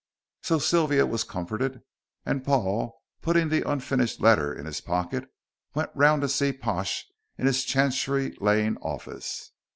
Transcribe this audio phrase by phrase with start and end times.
[0.41, 1.83] So Sylvia was comforted,
[2.25, 5.31] and Paul, putting the unfinished letter in his pocket,
[5.75, 7.05] went round to see Pash
[7.37, 9.51] in his Chancery Lane office.